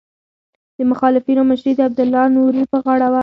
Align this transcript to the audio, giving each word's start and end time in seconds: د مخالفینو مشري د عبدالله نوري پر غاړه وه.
د 0.77 0.79
مخالفینو 0.91 1.41
مشري 1.51 1.71
د 1.75 1.79
عبدالله 1.87 2.23
نوري 2.35 2.63
پر 2.71 2.79
غاړه 2.85 3.07
وه. 3.11 3.19